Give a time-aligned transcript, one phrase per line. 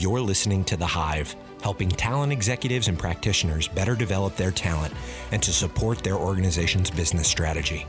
[0.00, 4.94] You're listening to The Hive, helping talent executives and practitioners better develop their talent
[5.30, 7.86] and to support their organization's business strategy.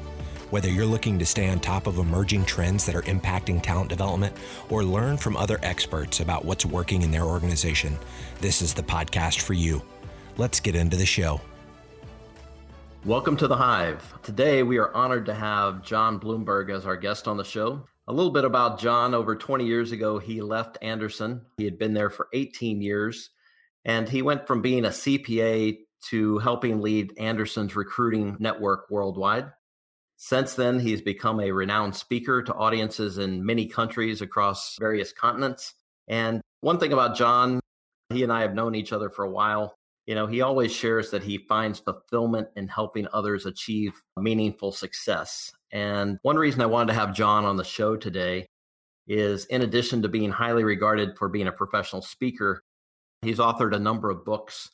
[0.50, 4.36] Whether you're looking to stay on top of emerging trends that are impacting talent development
[4.68, 7.98] or learn from other experts about what's working in their organization,
[8.42, 9.82] this is the podcast for you.
[10.36, 11.40] Let's get into the show.
[13.06, 14.22] Welcome to the Hive.
[14.22, 17.86] Today, we are honored to have John Blumberg as our guest on the show.
[18.08, 19.14] A little bit about John.
[19.14, 21.46] Over 20 years ago, he left Andersen.
[21.58, 23.30] He had been there for 18 years,
[23.86, 25.78] and he went from being a CPA
[26.10, 29.52] to helping lead Andersen's recruiting network worldwide.
[30.18, 35.74] Since then, he's become a renowned speaker to audiences in many countries across various continents.
[36.08, 37.60] And one thing about John,
[38.12, 39.76] he and I have known each other for a while.
[40.06, 45.52] You know, he always shares that he finds fulfillment in helping others achieve meaningful success.
[45.72, 48.48] And one reason I wanted to have John on the show today
[49.08, 52.64] is in addition to being highly regarded for being a professional speaker,
[53.22, 54.70] he's authored a number of books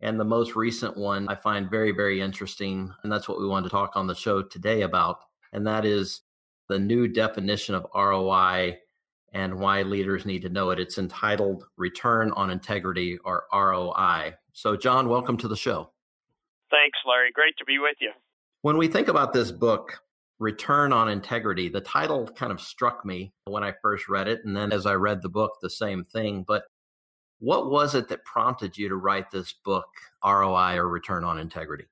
[0.00, 2.92] and the most recent one I find very, very interesting.
[3.02, 5.18] And that's what we want to talk on the show today about.
[5.52, 6.22] And that is
[6.68, 8.78] the new definition of ROI
[9.32, 10.80] and why leaders need to know it.
[10.80, 14.34] It's entitled Return on Integrity or ROI.
[14.52, 15.90] So, John, welcome to the show.
[16.70, 17.30] Thanks, Larry.
[17.32, 18.12] Great to be with you.
[18.62, 20.00] When we think about this book,
[20.40, 24.40] Return on Integrity, the title kind of struck me when I first read it.
[24.44, 26.44] And then as I read the book, the same thing.
[26.48, 26.64] But
[27.40, 29.88] what was it that prompted you to write this book,
[30.24, 31.84] ROI or Return on Integrity?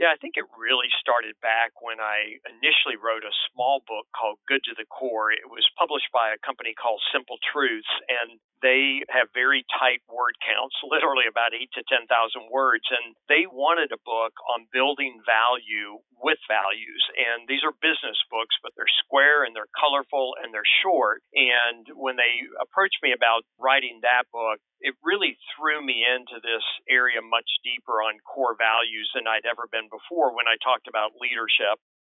[0.00, 4.40] Yeah, I think it really started back when I initially wrote a small book called
[4.48, 5.28] Good to the Core.
[5.28, 10.36] It was published by a company called Simple Truths, and they have very tight word
[10.44, 12.06] counts, literally about eight to 10,000
[12.52, 12.84] words.
[12.88, 17.02] And they wanted a book on building value with values.
[17.16, 21.24] And these are business books, but they're square and they're colorful and they're short.
[21.32, 26.64] And when they approached me about writing that book, it really threw me into this
[26.88, 31.20] area much deeper on core values than I'd ever been before when I talked about
[31.20, 31.76] leadership.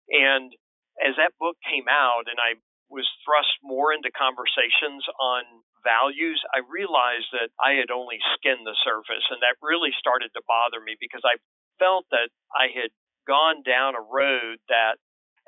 [0.09, 0.53] And
[1.01, 2.61] as that book came out and I
[2.91, 5.43] was thrust more into conversations on
[5.83, 9.25] values, I realized that I had only skinned the surface.
[9.29, 11.37] And that really started to bother me because I
[11.79, 12.93] felt that I had
[13.27, 14.97] gone down a road that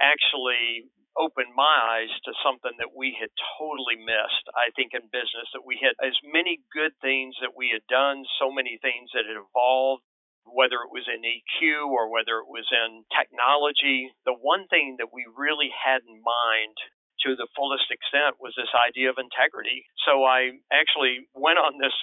[0.02, 5.50] actually opened my eyes to something that we had totally missed, I think, in business.
[5.54, 9.30] That we had as many good things that we had done, so many things that
[9.30, 10.02] had evolved,
[10.50, 14.10] whether it was in EQ or whether it was in technology.
[14.26, 16.78] The one thing that we really had in mind
[17.24, 19.88] to the fullest extent was this idea of integrity.
[20.06, 21.96] So I actually went on this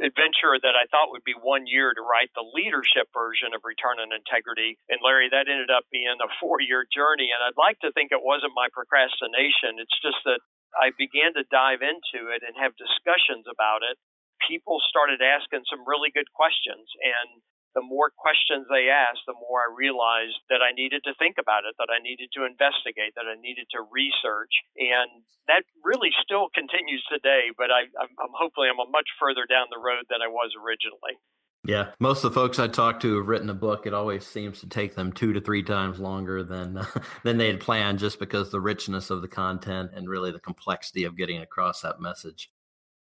[0.00, 4.00] adventure that I thought would be one year to write the leadership version of Return
[4.00, 4.80] on Integrity.
[4.88, 7.28] And Larry, that ended up being a four year journey.
[7.28, 9.76] And I'd like to think it wasn't my procrastination.
[9.76, 10.40] It's just that
[10.72, 14.00] I began to dive into it and have discussions about it.
[14.48, 16.88] People started asking some really good questions.
[17.04, 17.44] And
[17.74, 21.64] the more questions they asked, the more I realized that I needed to think about
[21.64, 24.52] it, that I needed to investigate, that I needed to research.
[24.76, 29.80] And that really still continues today, but I, am hopefully I'm much further down the
[29.80, 31.16] road than I was originally.
[31.64, 33.86] Yeah, most of the folks I talk to have written a book.
[33.86, 36.84] It always seems to take them two to three times longer than
[37.22, 41.04] than they had planned, just because the richness of the content and really the complexity
[41.04, 42.50] of getting across that message.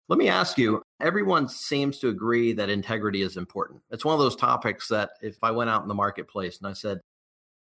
[0.08, 3.80] Let me ask you everyone seems to agree that integrity is important.
[3.90, 6.74] It's one of those topics that if I went out in the marketplace and I
[6.74, 7.00] said,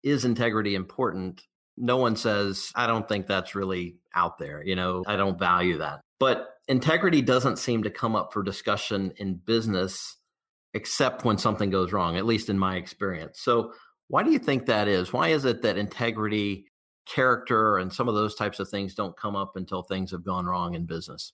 [0.04, 1.44] Is integrity important?
[1.78, 4.64] No one says, I don't think that's really out there.
[4.64, 6.02] You know, I don't value that.
[6.20, 10.18] But integrity doesn't seem to come up for discussion in business
[10.74, 13.40] except when something goes wrong, at least in my experience.
[13.42, 13.74] So,
[14.08, 15.14] why do you think that is?
[15.14, 16.66] Why is it that integrity,
[17.06, 20.46] character, and some of those types of things don't come up until things have gone
[20.46, 21.34] wrong in business?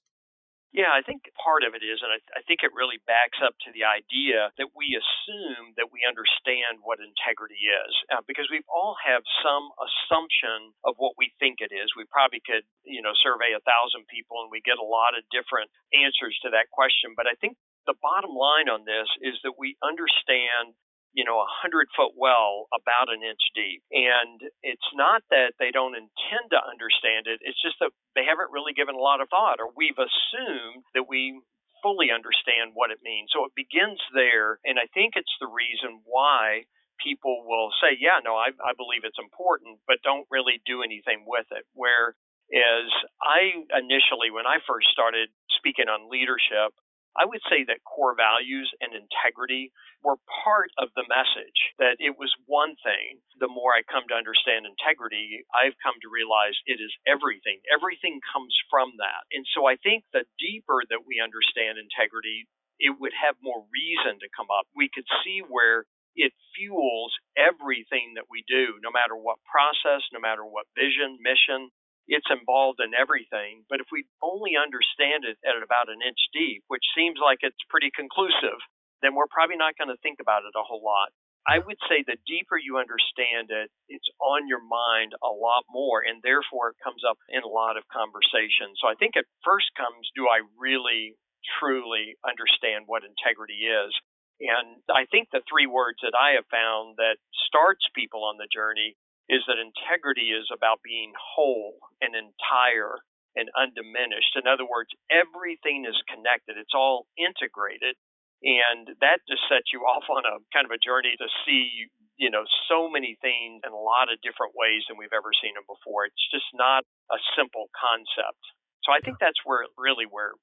[0.76, 3.56] Yeah, I think part of it is, and I, I, think it really backs up
[3.64, 8.60] to the idea that we assume that we understand what integrity is, uh, because we
[8.68, 11.96] all have some assumption of what we think it is.
[11.96, 15.24] We probably could, you know, survey a thousand people and we get a lot of
[15.32, 17.16] different answers to that question.
[17.16, 17.56] But I think
[17.88, 20.76] the bottom line on this is that we understand
[21.18, 23.82] you know, a hundred foot well about an inch deep.
[23.90, 28.54] And it's not that they don't intend to understand it, it's just that they haven't
[28.54, 31.42] really given a lot of thought, or we've assumed that we
[31.82, 33.34] fully understand what it means.
[33.34, 34.62] So it begins there.
[34.62, 36.70] And I think it's the reason why
[37.02, 41.26] people will say, yeah, no, I, I believe it's important, but don't really do anything
[41.26, 41.66] with it.
[41.74, 42.90] Whereas
[43.22, 46.78] I initially, when I first started speaking on leadership,
[47.18, 49.74] I would say that core values and integrity
[50.06, 53.20] were part of the message, that it was one thing.
[53.42, 57.60] The more I come to understand integrity, I've come to realize it is everything.
[57.74, 59.26] Everything comes from that.
[59.34, 62.46] And so I think the deeper that we understand integrity,
[62.78, 64.70] it would have more reason to come up.
[64.78, 70.22] We could see where it fuels everything that we do, no matter what process, no
[70.22, 71.70] matter what vision, mission,
[72.08, 73.68] it's involved in everything.
[73.70, 77.72] But if we only understand it at about an inch deep, which seems like it's
[77.72, 78.60] pretty conclusive,
[79.04, 81.12] then we're probably not going to think about it a whole lot.
[81.48, 86.04] I would say the deeper you understand it, it's on your mind a lot more,
[86.04, 88.76] and therefore it comes up in a lot of conversation.
[88.76, 91.16] So I think it first comes do I really,
[91.56, 93.96] truly understand what integrity is?
[94.44, 97.16] And I think the three words that I have found that
[97.48, 103.00] starts people on the journey is that integrity is about being whole and entire
[103.36, 104.34] and undiminished.
[104.36, 107.96] In other words, everything is connected, it's all integrated.
[108.44, 111.90] And that just sets you off on a kind of a journey to see,
[112.22, 115.58] you know, so many things in a lot of different ways than we've ever seen
[115.58, 116.06] them before.
[116.06, 118.42] It's just not a simple concept.
[118.86, 120.38] So I think that's where really where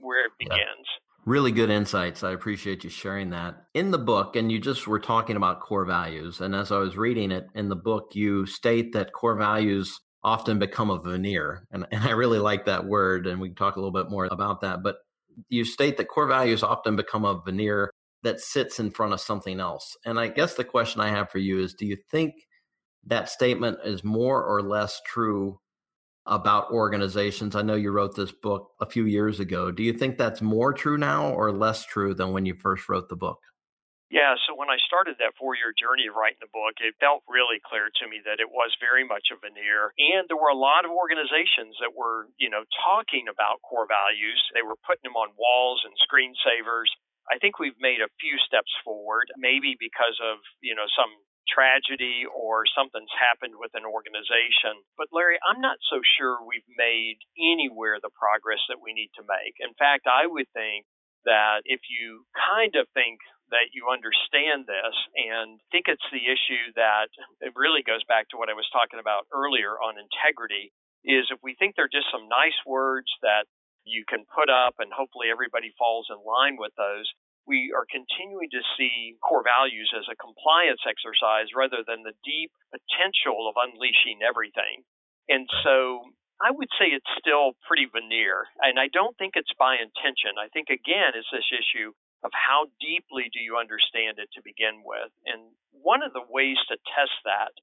[0.00, 0.88] where it begins.
[0.88, 1.05] Yeah.
[1.26, 2.22] Really good insights.
[2.22, 3.64] I appreciate you sharing that.
[3.74, 6.40] In the book, and you just were talking about core values.
[6.40, 10.60] And as I was reading it in the book, you state that core values often
[10.60, 11.66] become a veneer.
[11.72, 13.26] And, and I really like that word.
[13.26, 14.84] And we can talk a little bit more about that.
[14.84, 14.98] But
[15.48, 17.90] you state that core values often become a veneer
[18.22, 19.96] that sits in front of something else.
[20.04, 22.34] And I guess the question I have for you is do you think
[23.04, 25.58] that statement is more or less true
[26.26, 27.54] about organizations.
[27.54, 29.70] I know you wrote this book a few years ago.
[29.70, 33.08] Do you think that's more true now or less true than when you first wrote
[33.08, 33.38] the book?
[34.06, 37.26] Yeah, so when I started that four year journey of writing the book, it felt
[37.26, 39.90] really clear to me that it was very much a veneer.
[39.98, 44.38] And there were a lot of organizations that were, you know, talking about core values.
[44.54, 46.86] They were putting them on walls and screensavers.
[47.26, 51.10] I think we've made a few steps forward, maybe because of, you know, some
[51.48, 54.82] tragedy or something's happened with an organization.
[54.98, 59.24] But Larry, I'm not so sure we've made anywhere the progress that we need to
[59.24, 59.56] make.
[59.62, 60.86] In fact, I would think
[61.26, 63.18] that if you kind of think
[63.50, 67.10] that you understand this and think it's the issue that
[67.42, 70.74] it really goes back to what I was talking about earlier on integrity
[71.06, 73.46] is if we think they're just some nice words that
[73.86, 77.06] you can put up and hopefully everybody falls in line with those,
[77.46, 82.50] we are continuing to see core values as a compliance exercise rather than the deep
[82.74, 84.82] potential of unleashing everything.
[85.30, 86.10] And so
[86.42, 88.50] I would say it's still pretty veneer.
[88.60, 90.36] And I don't think it's by intention.
[90.36, 91.94] I think, again, it's this issue
[92.24, 95.14] of how deeply do you understand it to begin with.
[95.24, 97.54] And one of the ways to test that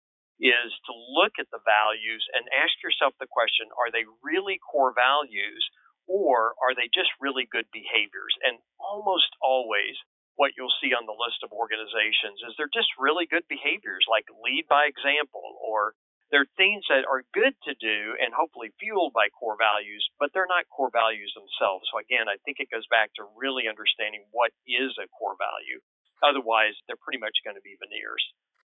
[0.42, 4.96] is to look at the values and ask yourself the question are they really core
[4.96, 5.62] values?
[6.08, 8.34] Or are they just really good behaviors?
[8.44, 9.96] And almost always,
[10.36, 14.26] what you'll see on the list of organizations is they're just really good behaviors, like
[14.42, 15.94] lead by example, or
[16.34, 20.50] they're things that are good to do and hopefully fueled by core values, but they're
[20.50, 21.86] not core values themselves.
[21.94, 25.78] So, again, I think it goes back to really understanding what is a core value.
[26.26, 28.26] Otherwise, they're pretty much going to be veneers.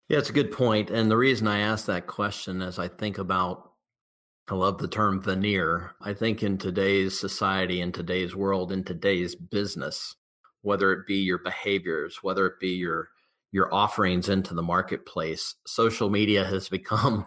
[0.09, 0.91] Yeah, it's a good point.
[0.91, 3.73] And the reason I ask that question as I think about
[4.49, 5.95] I love the term veneer.
[6.01, 10.15] I think in today's society, in today's world, in today's business,
[10.63, 13.11] whether it be your behaviors, whether it be your
[13.51, 17.27] your offerings into the marketplace, social media has become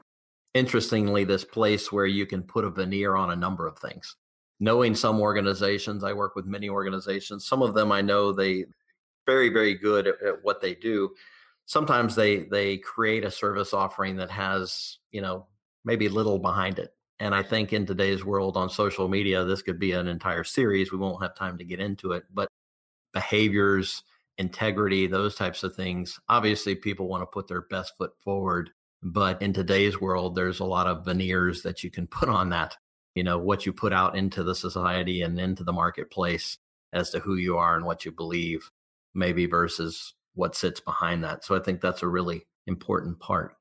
[0.53, 4.15] interestingly this place where you can put a veneer on a number of things.
[4.61, 7.45] Knowing some organizations, I work with many organizations.
[7.45, 8.65] Some of them I know they
[9.25, 11.09] very very good at, at what they do.
[11.65, 15.47] Sometimes they they create a service offering that has, you know,
[15.83, 19.79] maybe little behind it and I think in today's world on social media, this could
[19.79, 20.91] be an entire series.
[20.91, 22.47] We won't have time to get into it, but
[23.13, 24.03] behaviors,
[24.37, 26.17] integrity, those types of things.
[26.29, 28.69] Obviously, people want to put their best foot forward.
[29.03, 32.77] But in today's world, there's a lot of veneers that you can put on that.
[33.15, 36.57] You know, what you put out into the society and into the marketplace
[36.93, 38.69] as to who you are and what you believe,
[39.13, 41.43] maybe versus what sits behind that.
[41.43, 43.55] So I think that's a really important part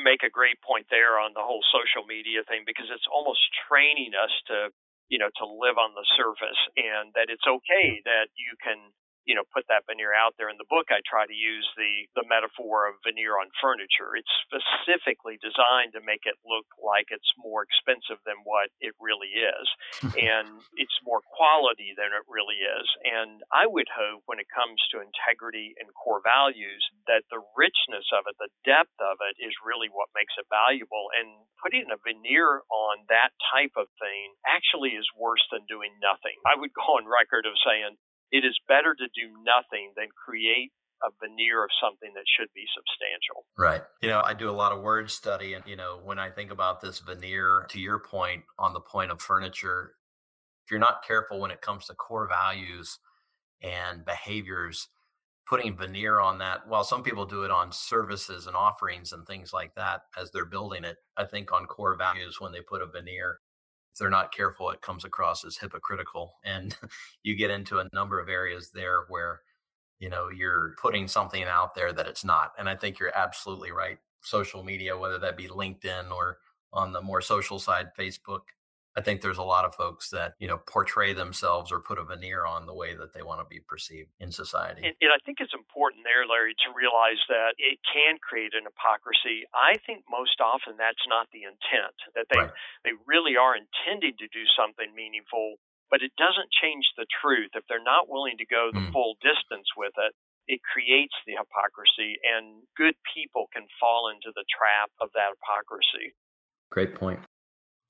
[0.00, 3.44] you make a great point there on the whole social media thing because it's almost
[3.68, 4.72] training us to
[5.12, 8.80] you know to live on the surface and that it's okay that you can
[9.24, 10.50] you know put that veneer out there.
[10.50, 14.18] In the book i try to use the the metaphor of veneer on furniture.
[14.18, 19.32] It's specifically designed to make it look like it's more expensive than what it really
[19.32, 19.66] is
[20.18, 22.86] and it's more quality than it really is.
[23.06, 28.06] And i would hope when it comes to integrity and core values that the richness
[28.16, 31.12] of it the depth of it is really what makes it valuable.
[31.12, 36.36] And putting a veneer on that type of thing actually is worse than doing nothing.
[36.48, 38.00] I would go on record of saying
[38.30, 40.72] it is better to do nothing than create
[41.02, 43.46] a veneer of something that should be substantial.
[43.56, 43.82] Right.
[44.02, 46.50] You know, I do a lot of word study, and, you know, when I think
[46.50, 49.94] about this veneer, to your point on the point of furniture,
[50.64, 52.98] if you're not careful when it comes to core values
[53.62, 54.88] and behaviors,
[55.48, 59.52] putting veneer on that, while some people do it on services and offerings and things
[59.52, 62.86] like that as they're building it, I think on core values, when they put a
[62.86, 63.40] veneer,
[63.92, 66.34] if they're not careful, it comes across as hypocritical.
[66.44, 66.76] And
[67.22, 69.40] you get into a number of areas there where
[70.00, 73.70] you know you're putting something out there that it's not and i think you're absolutely
[73.70, 76.38] right social media whether that be linkedin or
[76.72, 78.40] on the more social side facebook
[78.96, 82.04] i think there's a lot of folks that you know portray themselves or put a
[82.04, 85.20] veneer on the way that they want to be perceived in society and, and i
[85.24, 90.04] think it's important there larry to realize that it can create an hypocrisy i think
[90.10, 92.54] most often that's not the intent that they right.
[92.84, 95.56] they really are intending to do something meaningful
[95.90, 97.50] but it doesn't change the truth.
[97.58, 98.92] If they're not willing to go the mm.
[98.94, 100.14] full distance with it,
[100.46, 106.14] it creates the hypocrisy, and good people can fall into the trap of that hypocrisy.
[106.70, 107.20] Great point.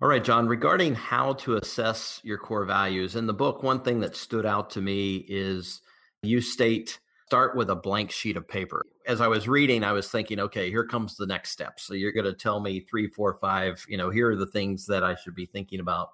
[0.03, 4.01] All right, John, regarding how to assess your core values, in the book, one thing
[4.01, 5.83] that stood out to me is
[6.23, 8.83] you state start with a blank sheet of paper.
[9.07, 11.79] As I was reading, I was thinking, okay, here comes the next step.
[11.79, 14.87] So you're going to tell me three, four, five, you know, here are the things
[14.87, 16.13] that I should be thinking about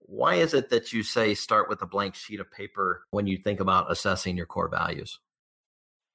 [0.00, 3.38] why is it that you say start with a blank sheet of paper when you
[3.38, 5.20] think about assessing your core values?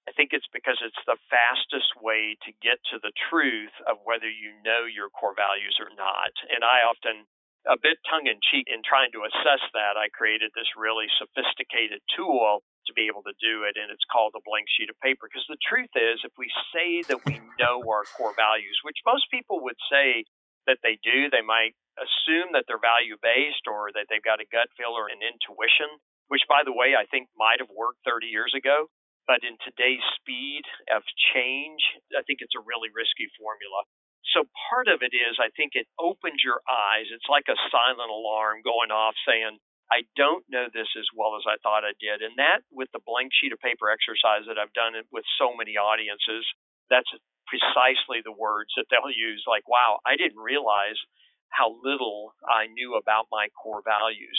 [0.07, 4.31] I think it's because it's the fastest way to get to the truth of whether
[4.31, 6.31] you know your core values or not.
[6.47, 7.27] And I often,
[7.67, 11.99] a bit tongue in cheek, in trying to assess that, I created this really sophisticated
[12.15, 15.27] tool to be able to do it, and it's called a blank sheet of paper.
[15.27, 19.27] Because the truth is, if we say that we know our core values, which most
[19.27, 20.23] people would say
[20.71, 24.47] that they do, they might assume that they're value based or that they've got a
[24.47, 25.91] gut feel or an intuition,
[26.31, 28.87] which, by the way, I think might have worked 30 years ago.
[29.27, 31.03] But in today's speed of
[31.35, 31.83] change,
[32.15, 33.83] I think it's a really risky formula.
[34.31, 37.11] So part of it is, I think it opens your eyes.
[37.11, 39.59] It's like a silent alarm going off saying,
[39.91, 42.19] I don't know this as well as I thought I did.
[42.19, 45.79] And that, with the blank sheet of paper exercise that I've done with so many
[45.79, 46.43] audiences,
[46.91, 47.07] that's
[47.47, 49.43] precisely the words that they'll use.
[49.47, 50.99] Like, wow, I didn't realize
[51.47, 54.35] how little I knew about my core values.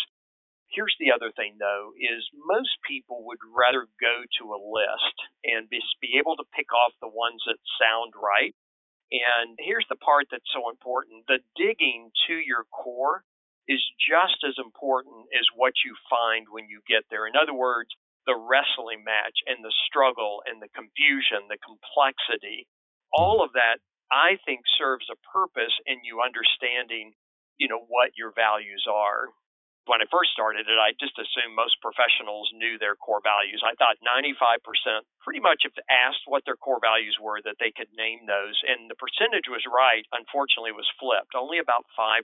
[0.68, 5.68] Here's the other thing though, is most people would rather go to a list and
[5.68, 8.54] be, be able to pick off the ones that sound right.
[9.08, 11.24] And here's the part that's so important.
[11.26, 13.24] The digging to your core
[13.64, 17.24] is just as important as what you find when you get there.
[17.24, 17.88] In other words,
[18.28, 22.68] the wrestling match and the struggle and the confusion, the complexity,
[23.12, 23.80] all of that
[24.12, 27.12] I think serves a purpose in you understanding,
[27.56, 29.28] you know, what your values are.
[29.88, 33.64] When I first started it, I just assumed most professionals knew their core values.
[33.64, 34.60] I thought 95%
[35.24, 38.60] pretty much if asked what their core values were that they could name those.
[38.68, 40.04] And the percentage was right.
[40.12, 41.32] Unfortunately, was flipped.
[41.32, 42.20] Only about 5%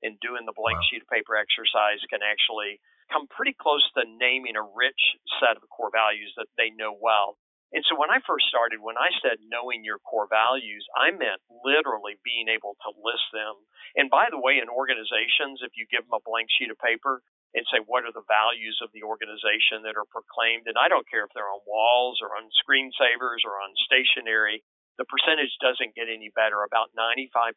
[0.00, 0.86] in doing the blank wow.
[0.88, 2.80] sheet of paper exercise can actually
[3.12, 7.36] come pretty close to naming a rich set of core values that they know well.
[7.72, 11.40] And so when I first started, when I said knowing your core values, I meant
[11.64, 13.56] literally being able to list them.
[13.96, 17.24] And by the way, in organizations, if you give them a blank sheet of paper
[17.56, 21.08] and say, what are the values of the organization that are proclaimed, and I don't
[21.08, 24.64] care if they're on walls or on screensavers or on stationery,
[24.96, 26.64] the percentage doesn't get any better.
[26.64, 27.56] About 95%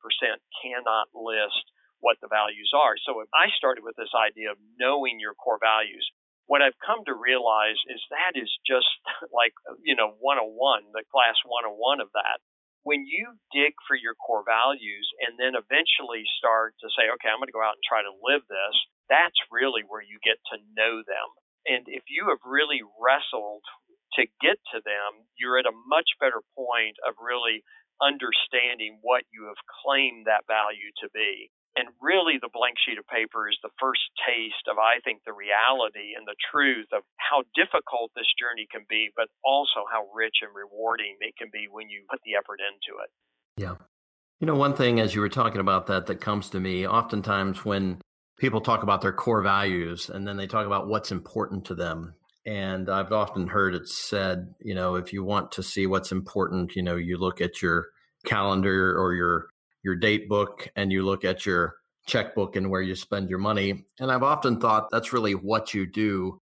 [0.63, 1.63] cannot list
[1.99, 2.95] what the values are.
[3.03, 6.03] So I started with this idea of knowing your core values
[6.45, 8.89] what I've come to realize is that is just
[9.33, 12.37] like, you know, 101, the class 101 of that.
[12.85, 17.41] When you dig for your core values and then eventually start to say, okay, I'm
[17.41, 18.75] going to go out and try to live this,
[19.09, 21.27] that's really where you get to know them.
[21.65, 23.65] And if you have really wrestled
[24.21, 27.65] to get to them, you're at a much better point of really
[27.97, 31.49] understanding what you have claimed that value to be.
[31.75, 35.35] And really, the blank sheet of paper is the first taste of, I think, the
[35.35, 40.39] reality and the truth of how difficult this journey can be, but also how rich
[40.39, 43.11] and rewarding it can be when you put the effort into it.
[43.59, 43.75] Yeah.
[44.39, 47.65] You know, one thing as you were talking about that that comes to me oftentimes
[47.65, 47.99] when
[48.37, 52.15] people talk about their core values and then they talk about what's important to them.
[52.45, 56.75] And I've often heard it said, you know, if you want to see what's important,
[56.75, 57.87] you know, you look at your
[58.25, 59.47] calendar or your
[59.85, 61.75] your date book and you look at your
[62.07, 63.85] checkbook and where you spend your money.
[63.99, 66.41] And I've often thought that's really what you do.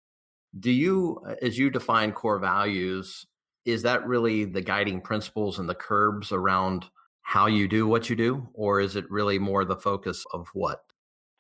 [0.58, 3.26] Do you, as you define core values,
[3.66, 6.86] is that really the guiding principles and the curbs around
[7.24, 8.48] how you do what you do?
[8.54, 10.80] Or is it really more the focus of what?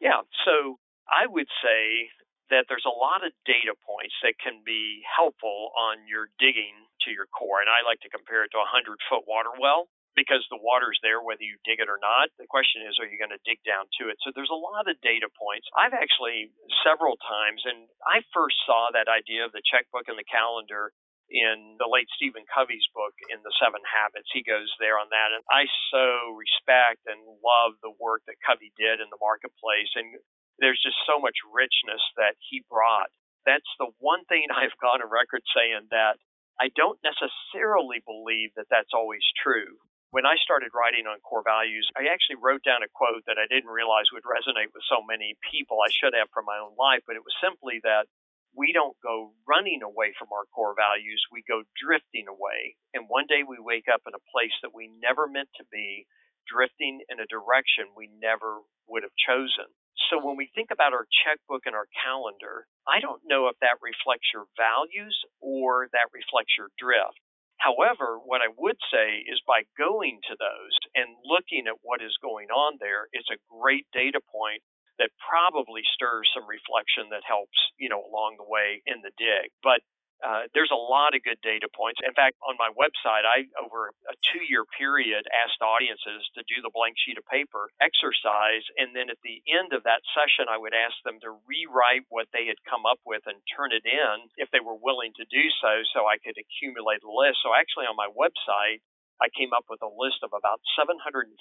[0.02, 0.22] Yeah.
[0.44, 2.12] So I would say
[2.50, 6.76] that there's a lot of data points that can be helpful on your digging
[7.08, 7.62] to your core.
[7.62, 10.98] And I like to compare it to a 100 foot water well because the water's
[11.04, 12.32] there whether you dig it or not.
[12.40, 14.18] The question is, are you going to dig down to it?
[14.24, 15.68] So there's a lot of data points.
[15.76, 16.56] I've actually
[16.88, 20.96] several times, and I first saw that idea of the checkbook and the calendar
[21.30, 24.30] in the late Stephen Covey's book in the Seven Habits.
[24.30, 25.34] He goes there on that.
[25.34, 29.90] And I so respect and love the work that Covey did in the marketplace.
[29.98, 30.22] And
[30.62, 33.10] there's just so much richness that he brought.
[33.44, 36.22] That's the one thing I've gone on record saying that
[36.62, 39.82] I don't necessarily believe that that's always true
[40.16, 43.52] when I started writing on core values, I actually wrote down a quote that I
[43.52, 45.84] didn't realize would resonate with so many people.
[45.84, 48.08] I should have from my own life, but it was simply that
[48.56, 52.80] we don't go running away from our core values, we go drifting away.
[52.96, 56.08] And one day we wake up in a place that we never meant to be,
[56.48, 59.68] drifting in a direction we never would have chosen.
[60.08, 63.84] So when we think about our checkbook and our calendar, I don't know if that
[63.84, 67.20] reflects your values or that reflects your drift.
[67.66, 72.14] However, what I would say is by going to those and looking at what is
[72.22, 74.62] going on there, it's a great data point
[75.02, 79.50] that probably stirs some reflection that helps, you know, along the way in the dig.
[79.66, 79.82] But
[80.24, 82.00] uh, there's a lot of good data points.
[82.04, 86.72] In fact, on my website, I over a two-year period asked audiences to do the
[86.72, 90.76] blank sheet of paper exercise, and then at the end of that session, I would
[90.76, 94.48] ask them to rewrite what they had come up with and turn it in if
[94.52, 97.44] they were willing to do so, so I could accumulate a list.
[97.44, 98.80] So actually, on my website,
[99.22, 101.32] I came up with a list of about 750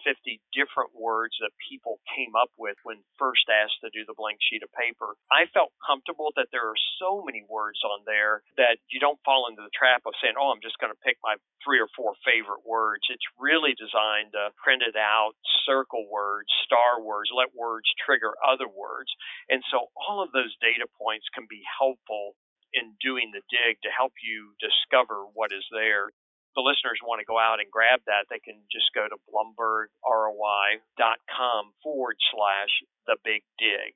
[0.55, 4.63] different words that people came up with when first asked to do the blank sheet
[4.63, 5.19] of paper.
[5.31, 9.51] I felt comfortable that there are so many words on there that you don't fall
[9.51, 11.35] into the trap of saying, oh, I'm just going to pick my
[11.67, 13.03] three or four favorite words.
[13.11, 15.35] It's really designed to print it out,
[15.67, 19.11] circle words, star words, let words trigger other words.
[19.51, 22.39] And so all of those data points can be helpful
[22.75, 26.11] in doing the dig to help you discover what is there
[26.55, 31.73] the listeners want to go out and grab that, they can just go to blumbergroi.com
[31.83, 33.95] forward slash the big dig.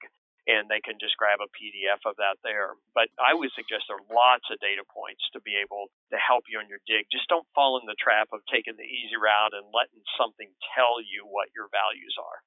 [0.48, 2.72] And they can just grab a PDF of that there.
[2.96, 6.48] But I would suggest there are lots of data points to be able to help
[6.48, 7.04] you on your dig.
[7.12, 11.04] Just don't fall in the trap of taking the easy route and letting something tell
[11.04, 12.40] you what your values are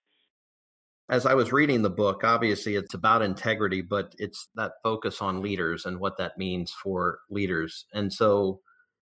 [1.12, 5.41] as I was reading the book, obviously it's about integrity, but it's that focus on
[5.41, 7.86] leaders and what that means for leaders.
[7.93, 8.62] And so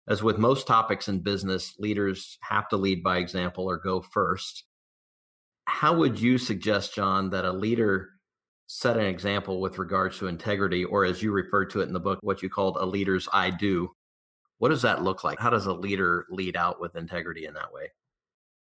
[0.08, 4.64] as with most topics in business, leaders have to lead by example or go first.
[5.66, 8.08] How would you suggest, John, that a leader
[8.66, 12.00] set an example with regards to integrity, or as you referred to it in the
[12.00, 13.90] book, what you called a leader's I do?
[14.58, 15.38] What does that look like?
[15.38, 17.92] How does a leader lead out with integrity in that way?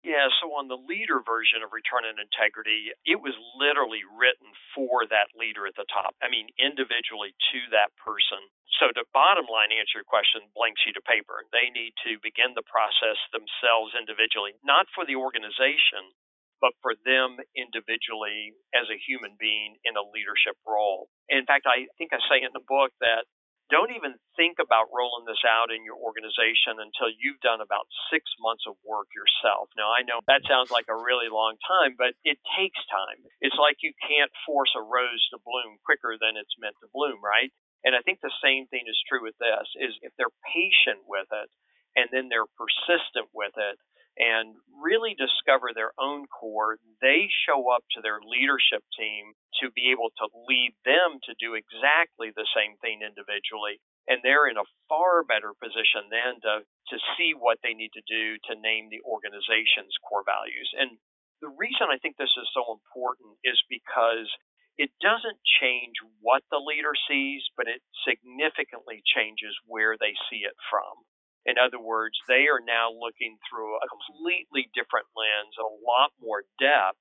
[0.07, 5.03] Yeah, so on the leader version of Return and Integrity, it was literally written for
[5.11, 6.15] that leader at the top.
[6.23, 8.39] I mean, individually to that person.
[8.79, 11.43] So, the bottom line answer your question, blank sheet of paper.
[11.51, 16.15] They need to begin the process themselves individually, not for the organization,
[16.63, 21.11] but for them individually as a human being in a leadership role.
[21.27, 23.27] In fact, I think I say in the book that
[23.69, 28.23] don't even think about rolling this out in your organization until you've done about six
[28.39, 29.71] months of work yourself.
[29.75, 33.19] Now, I know that sounds like a really long time, but it takes time.
[33.43, 37.19] It's like you can't force a rose to bloom quicker than it's meant to bloom,
[37.19, 37.51] right?
[37.83, 41.31] And I think the same thing is true with this is if they're patient with
[41.31, 41.51] it
[41.99, 43.79] and then they're persistent with it,
[44.17, 49.93] and really discover their own core, they show up to their leadership team to be
[49.93, 53.81] able to lead them to do exactly the same thing individually.
[54.09, 58.05] And they're in a far better position then to, to see what they need to
[58.09, 60.69] do to name the organization's core values.
[60.79, 60.97] And
[61.45, 64.31] the reason I think this is so important is because
[64.77, 70.57] it doesn't change what the leader sees, but it significantly changes where they see it
[70.69, 71.05] from.
[71.47, 76.43] In other words, they are now looking through a completely different lens, a lot more
[76.59, 76.99] depth.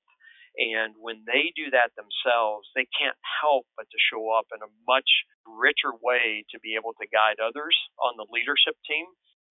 [0.56, 4.72] And when they do that themselves, they can't help but to show up in a
[4.86, 9.04] much richer way to be able to guide others on the leadership team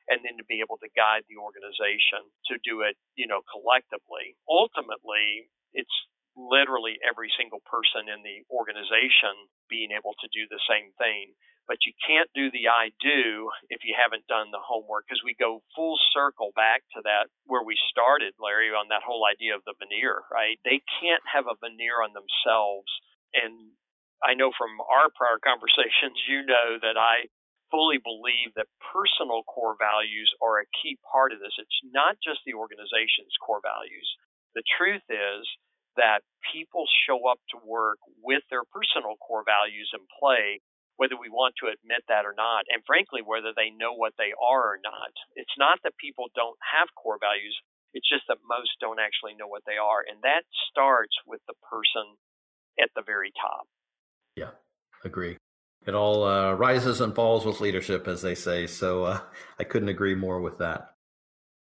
[0.08, 4.34] and then to be able to guide the organization to do it, you know, collectively.
[4.50, 5.94] Ultimately, it's
[6.34, 9.34] literally every single person in the organization
[9.70, 11.36] being able to do the same thing
[11.68, 15.34] but you can't do the I do if you haven't done the homework because we
[15.38, 19.66] go full circle back to that where we started, Larry, on that whole idea of
[19.66, 20.62] the veneer, right?
[20.64, 22.90] They can't have a veneer on themselves.
[23.34, 23.74] And
[24.22, 27.30] I know from our prior conversations, you know that I
[27.74, 31.58] fully believe that personal core values are a key part of this.
[31.58, 34.06] It's not just the organization's core values.
[34.54, 35.44] The truth is
[35.98, 36.22] that
[36.54, 40.60] people show up to work with their personal core values in play,
[40.98, 44.32] whether we want to admit that or not, and frankly, whether they know what they
[44.36, 45.12] are or not.
[45.36, 47.56] It's not that people don't have core values,
[47.96, 50.04] it's just that most don't actually know what they are.
[50.04, 52.20] And that starts with the person
[52.80, 53.68] at the very top.
[54.36, 54.52] Yeah,
[55.04, 55.38] agree.
[55.88, 58.68] It all uh, rises and falls with leadership, as they say.
[58.68, 59.20] So uh,
[59.60, 60.90] I couldn't agree more with that.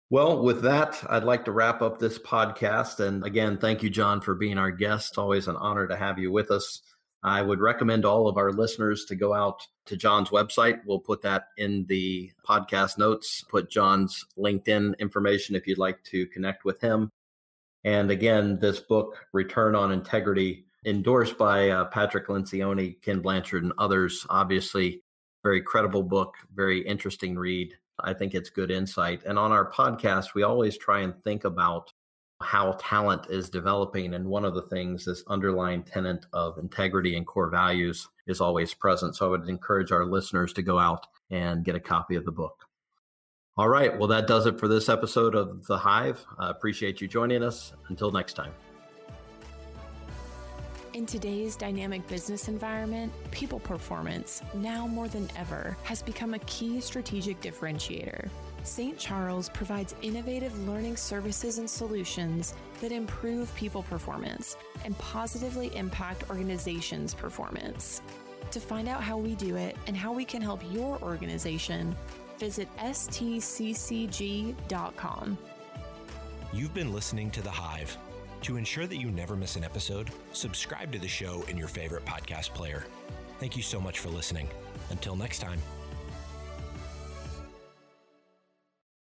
[0.09, 2.99] Well, with that, I'd like to wrap up this podcast.
[3.05, 5.17] And again, thank you, John, for being our guest.
[5.17, 6.81] Always an honor to have you with us.
[7.25, 10.81] I would recommend all of our listeners to go out to John's website.
[10.85, 16.27] We'll put that in the podcast notes, put John's LinkedIn information if you'd like to
[16.27, 17.09] connect with him.
[17.83, 23.73] And again, this book, Return on Integrity, endorsed by uh, Patrick Lencioni, Ken Blanchard, and
[23.79, 24.23] others.
[24.29, 25.01] Obviously,
[25.43, 27.73] very credible book, very interesting read.
[27.99, 29.23] I think it's good insight.
[29.25, 31.91] And on our podcast, we always try and think about
[32.41, 34.13] how talent is developing.
[34.13, 38.73] And one of the things, this underlying tenet of integrity and core values is always
[38.73, 39.15] present.
[39.15, 42.31] So I would encourage our listeners to go out and get a copy of the
[42.31, 42.65] book.
[43.57, 43.97] All right.
[43.97, 46.25] Well, that does it for this episode of The Hive.
[46.37, 47.71] I appreciate you joining us.
[47.87, 48.51] Until next time.
[50.93, 56.79] In today's dynamic business environment, people performance, now more than ever, has become a key
[56.79, 58.29] strategic differentiator.
[58.65, 58.97] St.
[58.97, 67.13] Charles provides innovative learning services and solutions that improve people performance and positively impact organizations'
[67.13, 68.01] performance.
[68.51, 71.95] To find out how we do it and how we can help your organization,
[72.37, 73.77] visit stccg.com.
[76.53, 77.97] You've been listening to The Hive
[78.41, 82.05] to ensure that you never miss an episode, subscribe to the show in your favorite
[82.05, 82.85] podcast player.
[83.39, 84.47] Thank you so much for listening.
[84.91, 85.59] Until next time.